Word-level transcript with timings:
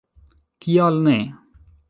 Kial 0.65 0.97
ne! 1.09 1.15